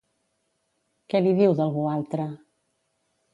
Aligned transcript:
Què 1.13 1.21
li 1.25 1.33
diu 1.41 1.53
d'algú 1.59 1.85
altre? 1.91 2.27